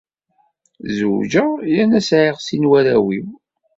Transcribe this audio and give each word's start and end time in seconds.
Zewǧeɣ 0.97 1.49
yerna 1.73 1.99
sɛiɣ 2.09 2.37
sin 2.41 2.61
n 2.65 2.69
warraw-iw. 2.69 3.27